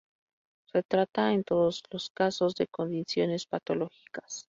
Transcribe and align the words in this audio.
Se 0.71 0.81
trata, 0.81 1.31
en 1.31 1.43
todos 1.43 1.83
los 1.91 2.09
casos 2.09 2.55
de 2.55 2.65
condiciones 2.65 3.45
patológicas. 3.45 4.39